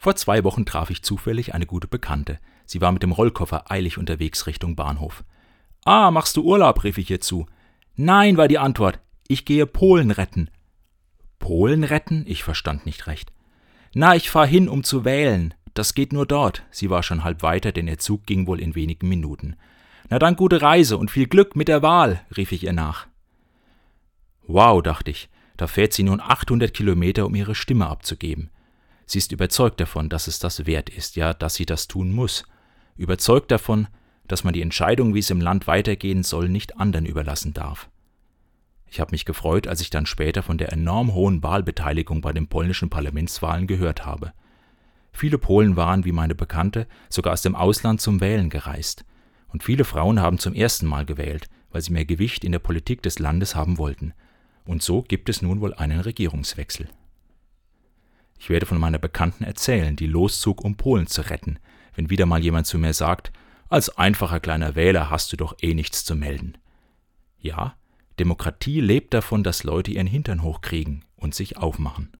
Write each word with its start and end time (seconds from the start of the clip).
Vor 0.00 0.16
zwei 0.16 0.44
Wochen 0.44 0.64
traf 0.64 0.88
ich 0.88 1.02
zufällig 1.02 1.52
eine 1.52 1.66
gute 1.66 1.86
Bekannte. 1.86 2.38
Sie 2.64 2.80
war 2.80 2.90
mit 2.90 3.02
dem 3.02 3.12
Rollkoffer 3.12 3.70
eilig 3.70 3.98
unterwegs 3.98 4.46
Richtung 4.46 4.74
Bahnhof. 4.74 5.24
Ah, 5.84 6.10
machst 6.10 6.38
du 6.38 6.42
Urlaub? 6.42 6.82
rief 6.84 6.96
ich 6.96 7.10
ihr 7.10 7.20
zu. 7.20 7.44
Nein, 7.96 8.38
war 8.38 8.48
die 8.48 8.58
Antwort. 8.58 8.98
Ich 9.28 9.44
gehe 9.44 9.66
Polen 9.66 10.10
retten. 10.10 10.48
Polen 11.38 11.84
retten? 11.84 12.24
Ich 12.26 12.42
verstand 12.44 12.86
nicht 12.86 13.08
recht. 13.08 13.30
Na, 13.92 14.16
ich 14.16 14.30
fahr 14.30 14.46
hin, 14.46 14.70
um 14.70 14.84
zu 14.84 15.04
wählen. 15.04 15.52
Das 15.74 15.92
geht 15.92 16.14
nur 16.14 16.24
dort. 16.24 16.62
Sie 16.70 16.88
war 16.88 17.02
schon 17.02 17.22
halb 17.22 17.42
weiter, 17.42 17.70
denn 17.70 17.86
ihr 17.86 17.98
Zug 17.98 18.24
ging 18.24 18.46
wohl 18.46 18.58
in 18.58 18.74
wenigen 18.74 19.06
Minuten. 19.06 19.54
Na 20.08 20.18
dann 20.18 20.34
gute 20.34 20.62
Reise 20.62 20.96
und 20.96 21.10
viel 21.10 21.26
Glück 21.26 21.56
mit 21.56 21.68
der 21.68 21.82
Wahl, 21.82 22.24
rief 22.38 22.52
ich 22.52 22.64
ihr 22.64 22.72
nach. 22.72 23.06
Wow, 24.46 24.80
dachte 24.82 25.10
ich, 25.10 25.28
da 25.58 25.66
fährt 25.66 25.92
sie 25.92 26.04
nun 26.04 26.22
800 26.22 26.72
Kilometer, 26.72 27.26
um 27.26 27.34
ihre 27.34 27.54
Stimme 27.54 27.86
abzugeben. 27.86 28.48
Sie 29.10 29.18
ist 29.18 29.32
überzeugt 29.32 29.80
davon, 29.80 30.08
dass 30.08 30.28
es 30.28 30.38
das 30.38 30.66
wert 30.66 30.88
ist, 30.88 31.16
ja, 31.16 31.34
dass 31.34 31.56
sie 31.56 31.66
das 31.66 31.88
tun 31.88 32.12
muss. 32.12 32.44
Überzeugt 32.96 33.50
davon, 33.50 33.88
dass 34.28 34.44
man 34.44 34.54
die 34.54 34.62
Entscheidung, 34.62 35.14
wie 35.14 35.18
es 35.18 35.30
im 35.30 35.40
Land 35.40 35.66
weitergehen 35.66 36.22
soll, 36.22 36.48
nicht 36.48 36.78
anderen 36.78 37.06
überlassen 37.06 37.52
darf. 37.52 37.90
Ich 38.86 39.00
habe 39.00 39.10
mich 39.10 39.24
gefreut, 39.24 39.66
als 39.66 39.80
ich 39.80 39.90
dann 39.90 40.06
später 40.06 40.44
von 40.44 40.58
der 40.58 40.72
enorm 40.72 41.12
hohen 41.12 41.42
Wahlbeteiligung 41.42 42.20
bei 42.20 42.32
den 42.32 42.46
polnischen 42.46 42.88
Parlamentswahlen 42.88 43.66
gehört 43.66 44.06
habe. 44.06 44.32
Viele 45.10 45.38
Polen 45.38 45.74
waren, 45.74 46.04
wie 46.04 46.12
meine 46.12 46.36
Bekannte, 46.36 46.86
sogar 47.08 47.32
aus 47.32 47.42
dem 47.42 47.56
Ausland 47.56 48.00
zum 48.00 48.20
Wählen 48.20 48.48
gereist. 48.48 49.04
Und 49.48 49.64
viele 49.64 49.82
Frauen 49.82 50.20
haben 50.20 50.38
zum 50.38 50.54
ersten 50.54 50.86
Mal 50.86 51.04
gewählt, 51.04 51.48
weil 51.72 51.82
sie 51.82 51.92
mehr 51.92 52.04
Gewicht 52.04 52.44
in 52.44 52.52
der 52.52 52.60
Politik 52.60 53.02
des 53.02 53.18
Landes 53.18 53.56
haben 53.56 53.76
wollten. 53.76 54.12
Und 54.64 54.84
so 54.84 55.02
gibt 55.02 55.28
es 55.28 55.42
nun 55.42 55.60
wohl 55.60 55.74
einen 55.74 55.98
Regierungswechsel. 55.98 56.88
Ich 58.40 58.48
werde 58.48 58.64
von 58.64 58.78
meiner 58.78 58.98
Bekannten 58.98 59.44
erzählen, 59.44 59.96
die 59.96 60.06
loszog, 60.06 60.64
um 60.64 60.74
Polen 60.74 61.06
zu 61.06 61.20
retten, 61.28 61.58
wenn 61.94 62.08
wieder 62.08 62.24
mal 62.24 62.42
jemand 62.42 62.66
zu 62.66 62.78
mir 62.78 62.94
sagt, 62.94 63.32
als 63.68 63.98
einfacher 63.98 64.40
kleiner 64.40 64.74
Wähler 64.74 65.10
hast 65.10 65.30
du 65.30 65.36
doch 65.36 65.56
eh 65.60 65.74
nichts 65.74 66.06
zu 66.06 66.16
melden. 66.16 66.56
Ja, 67.38 67.76
Demokratie 68.18 68.80
lebt 68.80 69.12
davon, 69.12 69.42
dass 69.44 69.62
Leute 69.62 69.90
ihren 69.90 70.06
Hintern 70.06 70.42
hochkriegen 70.42 71.04
und 71.16 71.34
sich 71.34 71.58
aufmachen. 71.58 72.08